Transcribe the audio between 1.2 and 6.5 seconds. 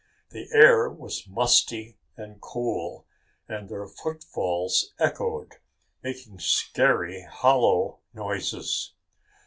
musty and cool and their footfalls echoed, making